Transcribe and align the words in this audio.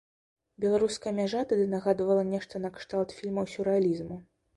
Беларуская 0.63 1.11
мяжа 1.19 1.41
тады 1.51 1.67
нагадвала 1.73 2.23
нешта 2.29 2.61
накшталт 2.65 3.13
фільмаў 3.19 3.45
сюррэалізму. 3.53 4.19